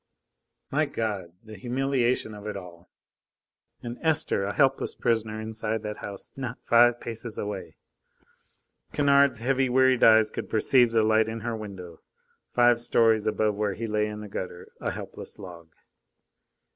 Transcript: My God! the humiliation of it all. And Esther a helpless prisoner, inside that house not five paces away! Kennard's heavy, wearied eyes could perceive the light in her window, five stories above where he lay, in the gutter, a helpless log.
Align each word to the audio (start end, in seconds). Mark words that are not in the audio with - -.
My 0.71 0.87
God! 0.87 1.31
the 1.43 1.55
humiliation 1.55 2.33
of 2.33 2.47
it 2.47 2.57
all. 2.57 2.89
And 3.83 3.99
Esther 4.01 4.45
a 4.45 4.53
helpless 4.53 4.95
prisoner, 4.95 5.39
inside 5.39 5.83
that 5.83 5.97
house 5.97 6.31
not 6.35 6.65
five 6.65 6.99
paces 6.99 7.37
away! 7.37 7.75
Kennard's 8.93 9.41
heavy, 9.41 9.69
wearied 9.69 10.03
eyes 10.03 10.31
could 10.31 10.49
perceive 10.49 10.91
the 10.91 11.03
light 11.03 11.27
in 11.29 11.41
her 11.41 11.55
window, 11.55 12.01
five 12.51 12.79
stories 12.79 13.27
above 13.27 13.55
where 13.59 13.75
he 13.75 13.85
lay, 13.85 14.07
in 14.07 14.21
the 14.21 14.27
gutter, 14.27 14.69
a 14.81 14.89
helpless 14.89 15.37
log. 15.37 15.69